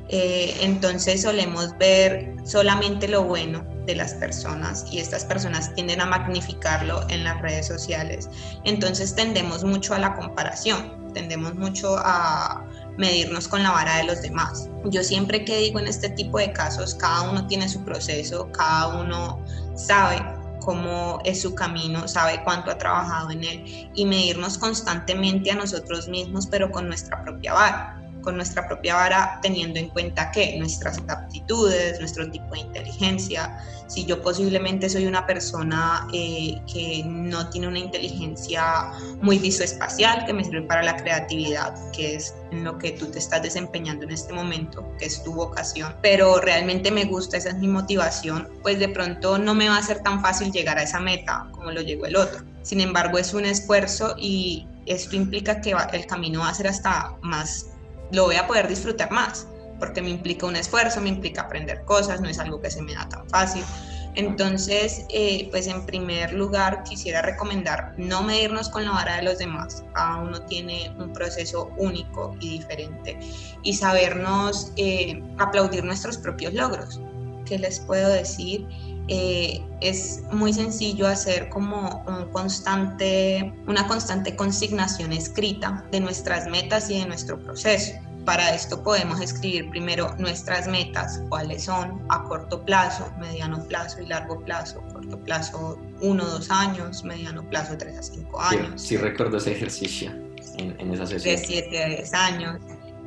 Eh, 0.08 0.54
entonces 0.60 1.22
solemos 1.22 1.76
ver 1.78 2.34
solamente 2.44 3.08
lo 3.08 3.24
bueno 3.24 3.64
de 3.86 3.94
las 3.94 4.14
personas 4.14 4.86
y 4.90 4.98
estas 4.98 5.24
personas 5.24 5.74
tienden 5.74 6.00
a 6.00 6.06
magnificarlo 6.06 7.06
en 7.08 7.24
las 7.24 7.40
redes 7.40 7.66
sociales. 7.66 8.28
Entonces 8.64 9.14
tendemos 9.14 9.64
mucho 9.64 9.94
a 9.94 9.98
la 9.98 10.14
comparación, 10.14 11.12
tendemos 11.12 11.54
mucho 11.54 11.96
a 11.98 12.64
medirnos 12.96 13.48
con 13.48 13.62
la 13.62 13.72
vara 13.72 13.96
de 13.96 14.04
los 14.04 14.22
demás. 14.22 14.68
Yo 14.84 15.02
siempre 15.02 15.44
que 15.44 15.56
digo 15.58 15.78
en 15.78 15.88
este 15.88 16.08
tipo 16.10 16.38
de 16.38 16.52
casos, 16.52 16.94
cada 16.94 17.30
uno 17.30 17.46
tiene 17.46 17.68
su 17.68 17.84
proceso, 17.84 18.50
cada 18.52 19.00
uno 19.00 19.44
sabe 19.74 20.22
cómo 20.60 21.20
es 21.24 21.42
su 21.42 21.54
camino, 21.54 22.08
sabe 22.08 22.42
cuánto 22.44 22.70
ha 22.70 22.78
trabajado 22.78 23.30
en 23.30 23.44
él 23.44 23.90
y 23.94 24.06
medirnos 24.06 24.56
constantemente 24.58 25.50
a 25.50 25.56
nosotros 25.56 26.08
mismos, 26.08 26.46
pero 26.46 26.70
con 26.70 26.88
nuestra 26.88 27.22
propia 27.22 27.52
vara. 27.52 28.00
con 28.22 28.36
nuestra 28.36 28.66
propia 28.66 28.94
vara, 28.94 29.38
teniendo 29.42 29.78
en 29.78 29.90
cuenta 29.90 30.30
que 30.30 30.58
nuestras 30.58 30.98
aptitudes, 31.08 32.00
nuestro 32.00 32.30
tipo 32.30 32.43
inteligencia, 32.58 33.58
si 33.86 34.04
yo 34.06 34.22
posiblemente 34.22 34.88
soy 34.88 35.06
una 35.06 35.26
persona 35.26 36.08
eh, 36.12 36.60
que 36.72 37.02
no 37.04 37.48
tiene 37.50 37.68
una 37.68 37.78
inteligencia 37.78 38.92
muy 39.20 39.38
visoespacial, 39.38 40.24
que 40.26 40.32
me 40.32 40.44
sirve 40.44 40.62
para 40.62 40.82
la 40.82 40.96
creatividad, 40.96 41.74
que 41.92 42.16
es 42.16 42.34
en 42.50 42.64
lo 42.64 42.78
que 42.78 42.92
tú 42.92 43.06
te 43.06 43.18
estás 43.18 43.42
desempeñando 43.42 44.04
en 44.04 44.12
este 44.12 44.32
momento, 44.32 44.86
que 44.98 45.06
es 45.06 45.22
tu 45.22 45.32
vocación, 45.32 45.94
pero 46.02 46.40
realmente 46.40 46.90
me 46.90 47.04
gusta, 47.04 47.36
esa 47.36 47.50
es 47.50 47.56
mi 47.56 47.68
motivación, 47.68 48.48
pues 48.62 48.78
de 48.78 48.88
pronto 48.88 49.38
no 49.38 49.54
me 49.54 49.68
va 49.68 49.78
a 49.78 49.82
ser 49.82 50.00
tan 50.02 50.20
fácil 50.22 50.50
llegar 50.50 50.78
a 50.78 50.82
esa 50.82 51.00
meta 51.00 51.48
como 51.52 51.70
lo 51.70 51.80
llegó 51.80 52.06
el 52.06 52.16
otro. 52.16 52.42
Sin 52.62 52.80
embargo, 52.80 53.18
es 53.18 53.34
un 53.34 53.44
esfuerzo 53.44 54.14
y 54.18 54.66
esto 54.86 55.16
implica 55.16 55.60
que 55.60 55.74
el 55.92 56.06
camino 56.06 56.40
va 56.40 56.48
a 56.48 56.54
ser 56.54 56.68
hasta 56.68 57.16
más, 57.22 57.66
lo 58.12 58.24
voy 58.24 58.36
a 58.36 58.46
poder 58.46 58.68
disfrutar 58.68 59.10
más, 59.10 59.46
porque 59.84 60.00
me 60.00 60.08
implica 60.08 60.46
un 60.46 60.56
esfuerzo, 60.56 61.02
me 61.02 61.10
implica 61.10 61.42
aprender 61.42 61.84
cosas, 61.84 62.22
no 62.22 62.28
es 62.30 62.38
algo 62.38 62.58
que 62.58 62.70
se 62.70 62.80
me 62.80 62.94
da 62.94 63.06
tan 63.06 63.28
fácil. 63.28 63.62
Entonces, 64.14 65.04
eh, 65.10 65.48
pues 65.50 65.66
en 65.66 65.84
primer 65.84 66.32
lugar 66.32 66.84
quisiera 66.84 67.20
recomendar 67.20 67.92
no 67.98 68.22
medirnos 68.22 68.70
con 68.70 68.86
la 68.86 68.92
vara 68.92 69.16
de 69.16 69.24
los 69.24 69.38
demás. 69.38 69.84
Cada 69.92 70.22
uno 70.22 70.40
tiene 70.42 70.90
un 70.98 71.12
proceso 71.12 71.70
único 71.76 72.34
y 72.40 72.60
diferente 72.60 73.18
y 73.62 73.74
sabernos 73.74 74.72
eh, 74.76 75.22
aplaudir 75.38 75.84
nuestros 75.84 76.16
propios 76.16 76.54
logros. 76.54 76.98
¿Qué 77.44 77.58
les 77.58 77.80
puedo 77.80 78.08
decir? 78.08 78.66
Eh, 79.08 79.62
es 79.82 80.22
muy 80.32 80.54
sencillo 80.54 81.06
hacer 81.06 81.50
como 81.50 82.02
un 82.06 82.30
constante, 82.30 83.52
una 83.66 83.86
constante 83.86 84.34
consignación 84.34 85.12
escrita 85.12 85.84
de 85.90 86.00
nuestras 86.00 86.46
metas 86.46 86.88
y 86.88 87.00
de 87.00 87.06
nuestro 87.06 87.38
proceso. 87.38 87.92
Para 88.24 88.54
esto 88.54 88.82
podemos 88.82 89.20
escribir 89.20 89.68
primero 89.70 90.14
nuestras 90.18 90.66
metas, 90.66 91.20
cuáles 91.28 91.64
son 91.64 92.02
a 92.08 92.22
corto 92.24 92.64
plazo, 92.64 93.12
mediano 93.18 93.62
plazo 93.64 94.00
y 94.00 94.06
largo 94.06 94.40
plazo. 94.40 94.82
Corto 94.92 95.18
plazo, 95.18 95.78
uno, 96.00 96.24
dos 96.24 96.50
años, 96.50 97.04
mediano 97.04 97.42
plazo, 97.50 97.76
tres 97.76 97.98
a 97.98 98.02
cinco 98.02 98.40
años. 98.40 98.80
Sí, 98.80 98.96
recuerdo 98.96 99.36
ese 99.36 99.52
ejercicio 99.52 100.10
en, 100.56 100.74
en 100.78 100.94
esa 100.94 101.06
sesión. 101.06 101.36
De 101.36 101.46
siete 101.46 101.84
a 101.84 101.88
diez 101.88 102.14
años. 102.14 102.60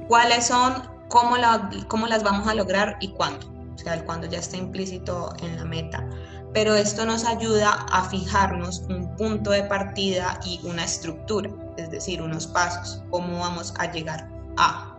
¿Cuáles 0.07 0.47
son? 0.47 0.83
Cómo, 1.09 1.37
la, 1.37 1.69
¿Cómo 1.87 2.05
las 2.07 2.21
vamos 2.23 2.47
a 2.47 2.53
lograr 2.53 2.97
y 2.99 3.09
cuándo? 3.09 3.57
o 3.77 3.79
sea, 3.79 3.93
el 3.93 4.03
cuando 4.05 4.27
ya 4.27 4.39
está 4.39 4.57
implícito 4.57 5.33
en 5.41 5.55
la 5.55 5.65
meta. 5.65 6.07
Pero 6.53 6.73
esto 6.75 7.05
nos 7.05 7.25
ayuda 7.25 7.85
a 7.91 8.09
fijarnos 8.09 8.79
un 8.89 9.15
punto 9.15 9.51
de 9.51 9.63
partida 9.63 10.39
y 10.45 10.59
una 10.63 10.85
estructura, 10.85 11.51
es 11.77 11.91
decir, 11.91 12.21
unos 12.21 12.47
pasos, 12.47 13.03
cómo 13.11 13.39
vamos 13.39 13.73
a 13.77 13.91
llegar 13.91 14.27
a. 14.57 14.96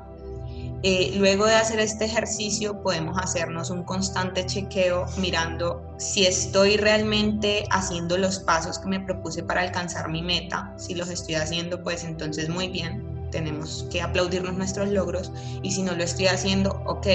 Eh, 0.84 1.14
luego 1.16 1.44
de 1.44 1.56
hacer 1.56 1.80
este 1.80 2.04
ejercicio 2.04 2.80
podemos 2.84 3.18
hacernos 3.18 3.70
un 3.70 3.82
constante 3.82 4.46
chequeo 4.46 5.06
mirando 5.16 5.82
si 5.98 6.24
estoy 6.24 6.76
realmente 6.76 7.64
haciendo 7.72 8.16
los 8.16 8.38
pasos 8.38 8.78
que 8.78 8.86
me 8.86 9.00
propuse 9.00 9.42
para 9.42 9.62
alcanzar 9.62 10.08
mi 10.08 10.22
meta. 10.22 10.72
Si 10.76 10.94
los 10.94 11.08
estoy 11.08 11.34
haciendo, 11.34 11.82
pues 11.82 12.04
entonces 12.04 12.48
muy 12.48 12.68
bien, 12.68 13.02
tenemos 13.32 13.86
que 13.90 14.00
aplaudirnos 14.00 14.54
nuestros 14.54 14.88
logros 14.88 15.32
y 15.62 15.72
si 15.72 15.82
no 15.82 15.94
lo 15.94 16.04
estoy 16.04 16.26
haciendo, 16.26 16.80
ok, 16.86 17.06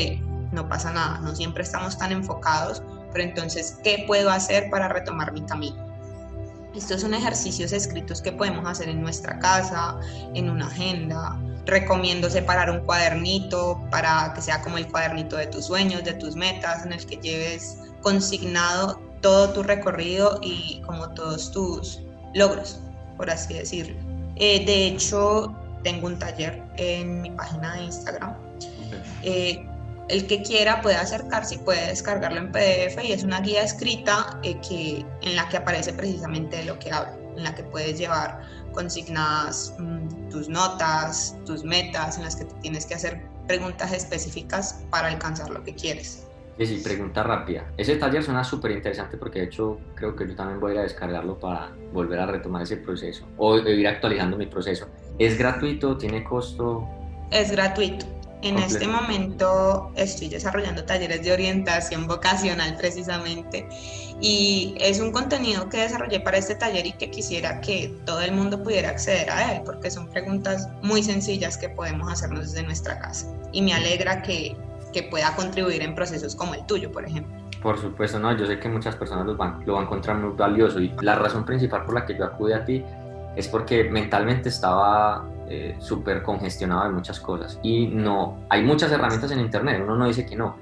no 0.52 0.68
pasa 0.68 0.92
nada, 0.92 1.20
no 1.20 1.34
siempre 1.34 1.64
estamos 1.64 1.98
tan 1.98 2.12
enfocados, 2.12 2.84
pero 3.14 3.24
entonces, 3.24 3.78
¿qué 3.84 4.04
puedo 4.06 4.30
hacer 4.30 4.70
para 4.70 4.90
retomar 4.90 5.32
mi 5.32 5.42
camino? 5.44 5.84
Estos 6.76 7.02
son 7.02 7.14
ejercicios 7.14 7.72
escritos 7.72 8.22
que 8.22 8.32
podemos 8.32 8.68
hacer 8.68 8.90
en 8.90 9.02
nuestra 9.02 9.38
casa, 9.40 10.00
en 10.34 10.50
una 10.50 10.68
agenda. 10.68 11.40
Recomiendo 11.66 12.30
separar 12.30 12.70
un 12.70 12.82
cuadernito 12.82 13.82
para 13.90 14.34
que 14.36 14.42
sea 14.42 14.62
como 14.62 14.78
el 14.78 14.88
cuadernito 14.92 15.38
de 15.38 15.48
tus 15.48 15.66
sueños, 15.66 16.04
de 16.04 16.14
tus 16.14 16.36
metas, 16.36 16.86
en 16.86 16.94
el 16.94 17.06
que 17.06 17.18
lleves 17.18 17.78
consignado 18.02 19.00
todo 19.22 19.50
tu 19.54 19.64
recorrido 19.64 20.40
y 20.42 20.82
como 20.86 21.10
todos 21.14 21.52
tus 21.52 22.02
logros, 22.34 22.80
por 23.18 23.30
así 23.30 23.54
decirlo. 23.54 23.96
Eh, 24.36 24.66
de 24.66 24.88
hecho, 24.88 25.56
tengo 25.84 26.08
un 26.08 26.20
taller 26.20 26.62
en 26.78 27.22
mi 27.22 27.32
página 27.32 27.76
de 27.76 27.84
Instagram. 27.84 28.36
Eh, 29.24 29.66
el 30.10 30.28
que 30.28 30.42
quiera 30.42 30.82
puede 30.82 30.98
acercarse 30.98 31.56
y 31.56 31.58
puede 31.60 31.88
descargarlo 31.88 32.40
en 32.40 32.52
PDF 32.52 33.04
y 33.04 33.14
es 33.14 33.24
una 33.24 33.40
guía 33.40 33.64
escrita 33.64 34.38
eh, 34.44 34.60
que, 34.68 35.06
en 35.22 35.36
la 35.36 35.48
que 35.48 35.58
aparece 35.58 35.94
precisamente 35.94 36.58
de 36.58 36.66
lo 36.66 36.78
que 36.78 36.92
hablo, 36.92 37.14
en 37.36 37.44
la 37.44 37.56
que 37.56 37.64
puedes 37.64 37.98
llevar 37.98 38.42
consignadas 38.74 39.74
mm, 39.80 40.30
tus 40.30 40.50
notas, 40.50 41.36
tus 41.46 41.64
metas, 41.64 42.18
en 42.18 42.24
las 42.24 42.36
que 42.36 42.46
te 42.46 42.56
tienes 42.56 42.86
que 42.86 42.96
hacer 42.96 43.22
preguntas 43.48 43.92
específicas 43.92 44.84
para 44.90 45.08
alcanzar 45.08 45.50
lo 45.50 45.64
que 45.64 45.76
quieres. 45.76 46.28
Sí, 46.58 46.68
sí, 46.68 46.82
pregunta 46.84 47.24
rápida. 47.24 47.66
Ese 47.78 47.96
taller 47.96 48.24
suena 48.24 48.44
súper 48.44 48.72
interesante 48.72 49.18
porque 49.18 49.40
de 49.40 49.46
hecho 49.46 49.80
creo 49.96 50.16
que 50.16 50.28
yo 50.28 50.36
también 50.36 50.60
voy 50.60 50.72
a 50.72 50.74
ir 50.76 50.80
a 50.82 50.84
descargarlo 50.84 51.40
para 51.40 51.72
volver 51.92 52.20
a 52.20 52.28
retomar 52.28 52.62
ese 52.62 52.78
proceso 52.78 53.26
o 53.38 53.58
ir 53.58 53.88
actualizando 53.88 54.38
mi 54.38 54.46
proceso. 54.46 54.88
¿Es 55.18 55.38
gratuito? 55.38 55.98
¿Tiene 55.98 56.24
costo? 56.24 56.88
Es 57.32 57.52
gratuito. 57.52 58.06
En 58.44 58.60
este 58.60 58.90
momento 58.90 59.90
estoy 59.96 60.28
desarrollando 60.28 60.84
talleres 60.84 61.24
de 61.24 61.32
orientación 61.32 62.08
vocacional 62.08 62.76
precisamente 62.76 63.66
y 64.20 64.76
es 64.82 65.00
un 65.00 65.14
contenido 65.14 65.70
que 65.70 65.78
desarrollé 65.78 66.20
para 66.20 66.38
este 66.38 66.56
taller 66.56 66.86
y 66.86 66.92
que 66.92 67.10
quisiera 67.10 67.62
que 67.62 67.96
todo 68.06 68.20
el 68.20 68.34
mundo 68.34 68.62
pudiera 68.62 68.90
acceder 68.90 69.30
a 69.30 69.54
él 69.54 69.62
porque 69.66 69.90
son 69.90 70.10
preguntas 70.10 70.68
muy 70.82 71.04
sencillas 71.04 71.58
que 71.58 71.70
podemos 71.70 72.12
hacernos 72.12 72.52
desde 72.52 72.64
nuestra 72.64 73.00
casa 73.00 73.28
y 73.54 73.62
me 73.62 73.74
alegra 73.74 74.22
que, 74.22 74.58
que 74.92 75.04
pueda 75.04 75.34
contribuir 75.38 75.82
en 75.82 75.96
procesos 75.96 76.36
como 76.36 76.54
el 76.54 76.66
tuyo, 76.66 76.92
por 76.92 77.06
ejemplo. 77.06 77.34
Por 77.62 77.80
supuesto, 77.80 78.20
no, 78.20 78.38
yo 78.38 78.46
sé 78.46 78.60
que 78.60 78.68
muchas 78.68 78.98
personas 78.98 79.26
lo 79.26 79.38
van, 79.38 79.64
lo 79.66 79.76
van 79.76 79.84
a 79.84 79.86
encontrar 79.86 80.18
muy 80.18 80.36
valioso 80.36 80.82
y 80.82 80.94
la 81.00 81.16
razón 81.16 81.46
principal 81.46 81.86
por 81.86 81.96
la 81.96 82.06
que 82.06 82.18
yo 82.18 82.26
acude 82.26 82.56
a 82.56 82.66
ti 82.66 82.84
es 83.38 83.48
porque 83.48 83.86
mentalmente 83.86 84.50
estaba 84.50 85.26
eh, 85.56 85.76
súper 85.78 86.24
congestionado 86.24 86.86
de 86.86 86.90
muchas 86.90 87.20
cosas. 87.20 87.60
Y 87.62 87.86
no, 87.86 88.40
hay 88.50 88.64
muchas 88.64 88.92
herramientas 88.92 89.30
en 89.30 89.40
Internet, 89.40 89.82
uno 89.84 89.96
no 89.96 90.08
dice 90.08 90.26
que 90.26 90.36
no, 90.36 90.56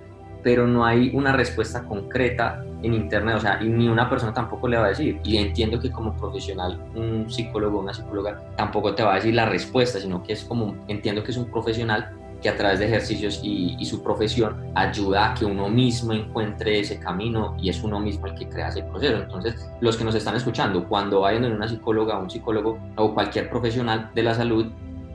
pero 0.43 0.67
no 0.67 0.85
hay 0.85 1.11
una 1.13 1.31
respuesta 1.31 1.83
concreta 1.83 2.61
en 2.83 2.93
Internet, 2.93 3.35
o 3.37 3.39
sea, 3.39 3.63
y 3.63 3.69
ni 3.69 3.87
una 3.87 4.09
persona 4.09 4.33
tampoco 4.33 4.67
le 4.67 4.75
va 4.75 4.87
a 4.87 4.89
decir. 4.89 5.21
Y 5.23 5.37
entiendo 5.37 5.79
que 5.79 5.91
como 5.91 6.13
profesional, 6.17 6.77
un 6.93 7.31
psicólogo 7.31 7.79
una 7.79 7.93
psicóloga 7.93 8.41
tampoco 8.57 8.93
te 8.93 9.01
va 9.01 9.13
a 9.13 9.15
decir 9.15 9.33
la 9.33 9.45
respuesta, 9.45 9.97
sino 9.97 10.21
que 10.23 10.33
es 10.33 10.43
como, 10.43 10.75
entiendo 10.89 11.23
que 11.23 11.31
es 11.31 11.37
un 11.37 11.45
profesional 11.45 12.11
que 12.41 12.49
a 12.49 12.57
través 12.57 12.79
de 12.79 12.85
ejercicios 12.85 13.39
y, 13.43 13.85
su 13.85 14.01
profesión 14.01 14.71
ayuda 14.75 15.31
a 15.31 15.33
que 15.33 15.43
uno 15.43 15.67
mismo 15.67 16.13
encuentre 16.13 16.79
ese 16.79 16.97
camino 16.97 17.57
y 17.59 17.69
es 17.69 17.83
uno 17.83 17.99
mismo 17.99 18.27
el 18.27 18.35
que 18.35 18.47
crea 18.47 18.69
ese 18.69 18.83
proceso. 18.83 19.17
Entonces, 19.17 19.69
los 19.81 19.97
que 19.97 20.05
nos 20.05 20.15
están 20.15 20.35
escuchando, 20.35 20.87
cuando 20.87 21.21
vayan 21.21 21.43
en 21.43 21.53
una 21.53 21.67
psicóloga, 21.67 22.17
un 22.17 22.29
psicólogo 22.29 22.79
o 22.95 23.13
cualquier 23.13 23.49
profesional 23.49 24.09
de 24.15 24.23
la 24.23 24.33
salud, 24.33 24.67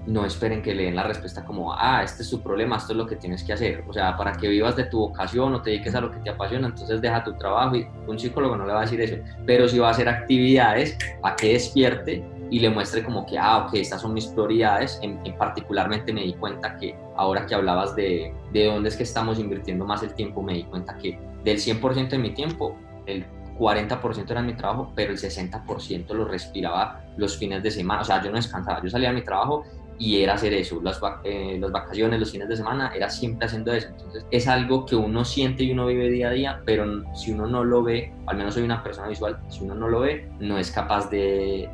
no 0.07 0.25
esperen 0.25 0.63
que 0.63 0.75
le 0.75 0.85
den 0.85 0.97
la 0.97 1.03
respuesta 1.03 1.45
como, 1.45 1.73
ah, 1.73 2.03
este 2.03 2.23
es 2.23 2.31
tu 2.31 2.41
problema, 2.41 2.77
esto 2.77 2.93
es 2.93 2.99
lo 2.99 3.07
que 3.07 3.17
tienes 3.17 3.43
que 3.43 3.53
hacer. 3.53 3.85
O 3.89 3.93
sea, 3.93 4.17
para 4.17 4.33
que 4.33 4.49
vivas 4.49 4.77
de 4.77 4.85
tu 4.85 4.99
vocación 4.99 5.55
o 5.55 5.63
te 5.63 5.71
dediques 5.71 5.95
a 5.95 6.01
lo 6.01 6.11
que 6.11 6.19
te 6.19 6.31
apasiona, 6.31 6.69
entonces 6.69 7.01
deja 7.01 7.25
tu 7.25 7.33
trabajo 7.35 7.77
y 7.77 7.87
un 8.07 8.19
psicólogo 8.19 8.57
no 8.57 8.67
le 8.67 8.73
va 8.73 8.81
a 8.81 8.83
decir 8.83 9.01
eso. 9.01 9.17
Pero 9.47 9.69
si 9.69 9.79
va 9.79 9.89
a 9.89 9.91
hacer 9.91 10.09
actividades 10.09 10.97
para 11.21 11.37
que 11.37 11.55
despierte 11.55 12.25
y 12.51 12.61
le 12.61 12.71
muestre 12.71 13.03
como 13.03 13.27
que, 13.27 13.39
ah, 13.39 13.67
ok, 13.67 13.75
estas 13.75 14.01
son 14.01 14.15
mis 14.15 14.27
prioridades. 14.27 14.99
En, 15.03 15.21
particularmente 15.39 16.13
me 16.13 16.23
di 16.23 16.35
cuenta 16.35 16.77
que 16.77 16.97
ahora 17.17 17.47
que 17.47 17.55
hablabas 17.55 17.97
de, 17.97 18.33
de 18.53 18.67
dónde 18.67 18.89
es 18.89 18.97
que 18.97 19.03
estamos 19.03 19.39
invirtiendo 19.39 19.85
más 19.85 20.03
el 20.03 20.15
tiempo, 20.15 20.43
me 20.43 20.55
di 20.55 20.65
cuenta 20.65 20.97
que 20.97 21.19
del 21.45 21.59
100% 21.59 22.09
de 22.09 22.19
mi 22.19 22.31
tiempo, 22.31 22.77
el 23.07 23.25
40% 23.59 24.31
era 24.31 24.43
mi 24.43 24.55
trabajo, 24.55 24.93
pero 24.95 25.13
el 25.13 25.19
60% 25.19 26.13
lo 26.13 26.25
respiraba 26.27 27.05
los 27.17 27.37
fines 27.37 27.63
de 27.63 27.71
semana. 27.71 28.03
O 28.03 28.05
sea, 28.05 28.23
yo 28.23 28.31
no 28.31 28.37
descansaba, 28.37 28.83
yo 28.83 28.91
salía 28.91 29.11
a 29.11 29.13
mi 29.13 29.23
trabajo 29.23 29.65
y 29.99 30.23
era 30.23 30.35
hacer 30.35 30.53
eso. 30.53 30.81
Las, 30.83 31.01
eh, 31.25 31.57
las 31.61 31.73
vacaciones, 31.73 32.21
los 32.21 32.31
fines 32.31 32.49
de 32.49 32.57
semana, 32.57 32.93
era 32.95 33.09
siempre 33.09 33.47
haciendo 33.47 33.73
eso. 33.73 33.89
Entonces, 33.89 34.27
es 34.31 34.47
algo 34.49 34.85
que 34.85 34.97
uno 34.97 35.25
siente 35.25 35.65
y 35.65 35.73
uno 35.73 35.87
vive 35.87 36.11
día 36.11 36.29
a 36.29 36.33
día, 36.33 36.63
pero 36.65 37.03
si 37.15 37.33
uno 37.33 37.47
no 37.47 37.65
lo 37.65 37.83
ve, 37.83 38.13
al 38.27 38.37
menos 38.37 38.55
soy 38.55 38.63
una 38.63 38.83
persona 38.83 39.09
visual, 39.09 39.39
si 39.49 39.65
uno 39.65 39.75
no 39.75 39.89
lo 39.89 40.01
ve, 40.01 40.29
no 40.39 40.59
es 40.59 40.71
capaz 40.71 41.09
de, 41.11 41.71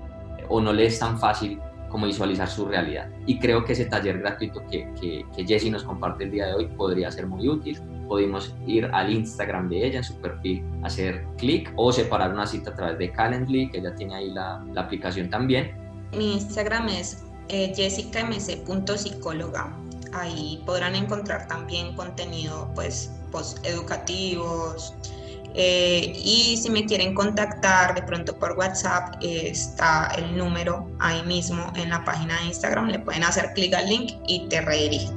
o 0.48 0.60
no 0.60 0.72
le 0.72 0.86
es 0.86 0.98
tan 0.98 1.18
fácil 1.18 1.60
como 1.92 2.06
visualizar 2.06 2.48
su 2.48 2.64
realidad. 2.64 3.08
Y 3.26 3.38
creo 3.38 3.64
que 3.64 3.74
ese 3.74 3.84
taller 3.84 4.20
gratuito 4.20 4.66
que, 4.66 4.88
que, 4.98 5.26
que 5.36 5.70
nos 5.70 5.84
comparte 5.84 6.24
el 6.24 6.30
día 6.30 6.46
de 6.46 6.54
hoy 6.54 6.66
podría 6.66 7.10
ser 7.10 7.26
muy 7.26 7.46
útil. 7.46 7.78
Podemos 8.08 8.56
ir 8.66 8.86
al 8.86 9.12
Instagram 9.12 9.68
de 9.68 9.86
ella, 9.86 9.98
en 9.98 10.04
su 10.04 10.16
perfil, 10.16 10.64
hacer 10.82 11.24
clic 11.36 11.70
o 11.76 11.92
separar 11.92 12.32
una 12.32 12.46
cita 12.46 12.70
a 12.70 12.74
través 12.74 12.98
de 12.98 13.12
Calendly, 13.12 13.70
que 13.70 13.78
ella 13.78 13.94
tiene 13.94 14.14
ahí 14.14 14.30
la, 14.30 14.64
la 14.72 14.80
aplicación 14.80 15.28
también. 15.28 15.72
Mi 16.16 16.32
Instagram 16.34 16.88
es 16.88 17.24
eh, 17.48 17.72
jessicamc.psicóloga. 17.76 19.76
Ahí 20.14 20.62
podrán 20.64 20.94
encontrar 20.94 21.46
también 21.46 21.94
contenido 21.94 22.70
pues, 22.74 23.12
educativos, 23.64 24.94
eh, 25.54 26.12
y 26.16 26.56
si 26.56 26.70
me 26.70 26.86
quieren 26.86 27.14
contactar 27.14 27.94
de 27.94 28.02
pronto 28.02 28.38
por 28.38 28.52
WhatsApp, 28.52 29.16
eh, 29.20 29.48
está 29.48 30.10
el 30.16 30.36
número 30.36 30.90
ahí 30.98 31.22
mismo 31.24 31.70
en 31.76 31.90
la 31.90 32.04
página 32.04 32.38
de 32.40 32.46
Instagram. 32.46 32.88
Le 32.88 32.98
pueden 32.98 33.24
hacer 33.24 33.52
clic 33.54 33.74
al 33.74 33.88
link 33.88 34.12
y 34.26 34.48
te 34.48 34.60
redirige. 34.62 35.08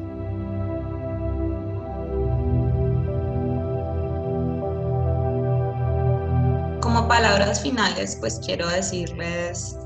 Como 6.81 7.07
palabras 7.07 7.61
finales, 7.61 8.17
pues 8.19 8.39
quiero 8.45 8.67
decirles 8.67 9.77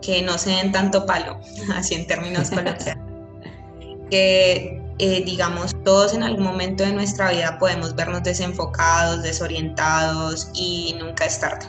que 0.00 0.22
no 0.22 0.38
se 0.38 0.50
den 0.50 0.72
tanto 0.72 1.04
palo, 1.04 1.38
así 1.74 1.94
en 1.94 2.06
términos 2.06 2.50
coloquiales. 2.50 2.96
que 4.10 4.87
eh, 4.98 5.22
digamos, 5.24 5.76
todos 5.84 6.14
en 6.14 6.22
algún 6.22 6.44
momento 6.44 6.84
de 6.84 6.92
nuestra 6.92 7.30
vida 7.30 7.58
podemos 7.58 7.94
vernos 7.94 8.22
desenfocados, 8.24 9.22
desorientados 9.22 10.50
y 10.54 10.96
nunca 10.98 11.26
es 11.26 11.38
tarde. 11.38 11.66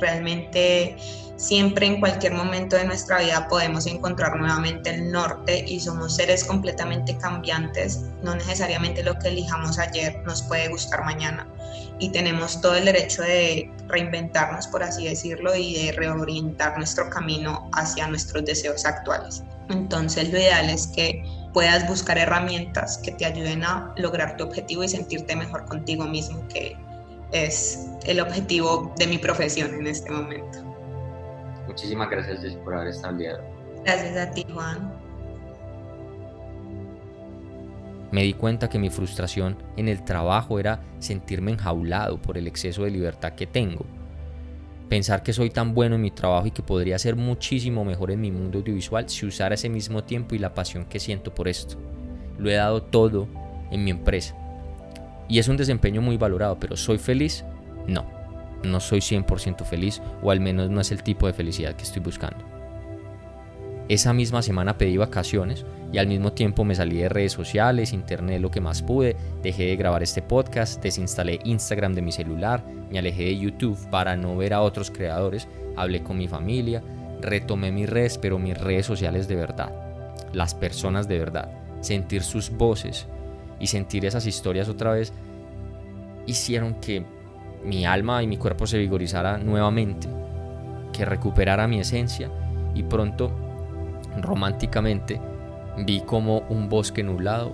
Realmente 0.00 0.96
siempre 1.36 1.86
en 1.86 2.00
cualquier 2.00 2.32
momento 2.32 2.76
de 2.76 2.84
nuestra 2.84 3.18
vida 3.18 3.46
podemos 3.48 3.86
encontrar 3.86 4.36
nuevamente 4.36 4.90
el 4.90 5.10
norte 5.10 5.64
y 5.68 5.80
somos 5.80 6.16
seres 6.16 6.44
completamente 6.44 7.16
cambiantes. 7.18 8.00
No 8.22 8.34
necesariamente 8.34 9.02
lo 9.02 9.18
que 9.18 9.28
elijamos 9.28 9.78
ayer 9.78 10.16
nos 10.24 10.42
puede 10.42 10.68
gustar 10.68 11.04
mañana 11.04 11.46
y 11.98 12.10
tenemos 12.10 12.60
todo 12.60 12.74
el 12.74 12.86
derecho 12.86 13.22
de 13.22 13.70
reinventarnos, 13.86 14.66
por 14.66 14.82
así 14.82 15.06
decirlo, 15.06 15.54
y 15.54 15.86
de 15.86 15.92
reorientar 15.92 16.76
nuestro 16.76 17.08
camino 17.08 17.70
hacia 17.72 18.08
nuestros 18.08 18.44
deseos 18.44 18.84
actuales. 18.84 19.44
Entonces 19.70 20.30
lo 20.30 20.38
ideal 20.38 20.68
es 20.68 20.88
que 20.88 21.22
puedas 21.54 21.88
buscar 21.88 22.18
herramientas 22.18 22.98
que 22.98 23.12
te 23.12 23.24
ayuden 23.24 23.64
a 23.64 23.94
lograr 23.96 24.36
tu 24.36 24.44
objetivo 24.44 24.82
y 24.84 24.88
sentirte 24.88 25.34
mejor 25.36 25.64
contigo 25.66 26.04
mismo, 26.04 26.46
que 26.48 26.76
es 27.32 27.88
el 28.04 28.20
objetivo 28.20 28.92
de 28.98 29.06
mi 29.06 29.18
profesión 29.18 29.72
en 29.72 29.86
este 29.86 30.10
momento. 30.10 30.62
Muchísimas 31.66 32.10
gracias, 32.10 32.54
por 32.56 32.74
haber 32.74 32.88
estado 32.88 33.16
Gracias 33.84 34.16
a 34.16 34.30
ti, 34.32 34.44
Juan. 34.52 34.92
Me 38.10 38.22
di 38.22 38.34
cuenta 38.34 38.68
que 38.68 38.78
mi 38.78 38.90
frustración 38.90 39.56
en 39.76 39.88
el 39.88 40.04
trabajo 40.04 40.58
era 40.58 40.80
sentirme 40.98 41.52
enjaulado 41.52 42.20
por 42.20 42.36
el 42.36 42.46
exceso 42.46 42.84
de 42.84 42.90
libertad 42.90 43.32
que 43.32 43.46
tengo. 43.46 43.86
Pensar 44.88 45.22
que 45.22 45.32
soy 45.32 45.50
tan 45.50 45.74
bueno 45.74 45.96
en 45.96 46.02
mi 46.02 46.10
trabajo 46.10 46.46
y 46.46 46.50
que 46.50 46.62
podría 46.62 46.98
ser 46.98 47.16
muchísimo 47.16 47.84
mejor 47.84 48.10
en 48.10 48.20
mi 48.20 48.30
mundo 48.30 48.58
audiovisual 48.58 49.08
si 49.08 49.26
usara 49.26 49.54
ese 49.54 49.68
mismo 49.68 50.04
tiempo 50.04 50.34
y 50.34 50.38
la 50.38 50.54
pasión 50.54 50.84
que 50.84 51.00
siento 51.00 51.34
por 51.34 51.48
esto. 51.48 51.76
Lo 52.38 52.50
he 52.50 52.54
dado 52.54 52.82
todo 52.82 53.28
en 53.70 53.84
mi 53.84 53.90
empresa. 53.90 54.36
Y 55.28 55.38
es 55.38 55.48
un 55.48 55.56
desempeño 55.56 56.02
muy 56.02 56.16
valorado, 56.16 56.58
pero 56.58 56.76
¿soy 56.76 56.98
feliz? 56.98 57.44
No 57.86 58.14
no 58.64 58.80
soy 58.80 59.00
100% 59.00 59.64
feliz 59.64 60.00
o 60.22 60.30
al 60.30 60.40
menos 60.40 60.70
no 60.70 60.80
es 60.80 60.90
el 60.92 61.02
tipo 61.02 61.26
de 61.26 61.32
felicidad 61.32 61.74
que 61.74 61.84
estoy 61.84 62.02
buscando. 62.02 62.53
Esa 63.88 64.14
misma 64.14 64.40
semana 64.40 64.78
pedí 64.78 64.96
vacaciones 64.96 65.66
y 65.92 65.98
al 65.98 66.06
mismo 66.06 66.32
tiempo 66.32 66.64
me 66.64 66.74
salí 66.74 66.96
de 66.96 67.10
redes 67.10 67.32
sociales, 67.32 67.92
internet 67.92 68.40
lo 68.40 68.50
que 68.50 68.62
más 68.62 68.82
pude, 68.82 69.14
dejé 69.42 69.66
de 69.66 69.76
grabar 69.76 70.02
este 70.02 70.22
podcast, 70.22 70.82
desinstalé 70.82 71.38
Instagram 71.44 71.92
de 71.92 72.02
mi 72.02 72.10
celular, 72.10 72.64
me 72.90 72.98
alejé 72.98 73.24
de 73.24 73.38
YouTube 73.38 73.78
para 73.90 74.16
no 74.16 74.36
ver 74.36 74.54
a 74.54 74.62
otros 74.62 74.90
creadores, 74.90 75.48
hablé 75.76 76.02
con 76.02 76.16
mi 76.16 76.28
familia, 76.28 76.82
retomé 77.20 77.72
mis 77.72 77.88
redes, 77.88 78.16
pero 78.16 78.38
mis 78.38 78.58
redes 78.58 78.86
sociales 78.86 79.28
de 79.28 79.36
verdad, 79.36 79.70
las 80.32 80.54
personas 80.54 81.06
de 81.06 81.18
verdad, 81.18 81.50
sentir 81.80 82.22
sus 82.22 82.50
voces 82.50 83.06
y 83.60 83.66
sentir 83.66 84.06
esas 84.06 84.26
historias 84.26 84.68
otra 84.68 84.92
vez 84.92 85.12
hicieron 86.26 86.74
que 86.80 87.04
mi 87.62 87.84
alma 87.84 88.22
y 88.22 88.26
mi 88.26 88.38
cuerpo 88.38 88.66
se 88.66 88.78
vigorizara 88.78 89.36
nuevamente, 89.36 90.08
que 90.92 91.04
recuperara 91.04 91.68
mi 91.68 91.80
esencia 91.80 92.30
y 92.74 92.82
pronto, 92.82 93.30
románticamente, 94.16 95.20
vi 95.78 96.00
como 96.00 96.40
un 96.48 96.68
bosque 96.68 97.02
nublado 97.02 97.52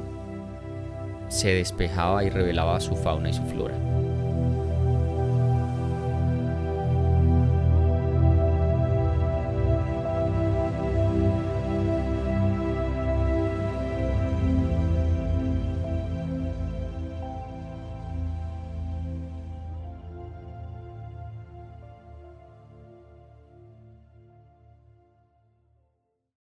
se 1.31 1.55
despejaba 1.55 2.25
y 2.25 2.29
revelaba 2.29 2.81
su 2.81 2.97
fauna 2.97 3.31
y 3.31 3.33
su 3.33 3.45
flora. 3.45 3.77